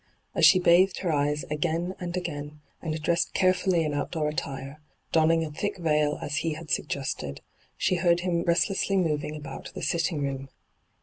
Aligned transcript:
As 0.33 0.47
she 0.47 0.57
bathed 0.57 1.01
her 1.01 1.13
eyes 1.13 1.45
again 1.51 1.93
and 1.99 2.17
again, 2.17 2.59
and 2.81 2.99
dressed 3.03 3.35
carefully 3.35 3.83
in 3.83 3.93
outdoor 3.93 4.29
attire, 4.29 4.79
donning 5.11 5.45
a 5.45 5.51
thick 5.51 5.77
veil 5.77 6.17
as 6.23 6.37
he 6.37 6.53
had 6.53 6.71
suggested, 6.71 7.41
she 7.77 7.97
heard 7.97 8.21
him 8.21 8.41
restlessly 8.41 8.97
moving 8.97 9.35
about 9.35 9.71
the 9.75 9.83
sitting 9.83 10.23
room. 10.23 10.49